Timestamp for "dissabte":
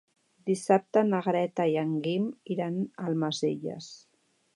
0.49-1.03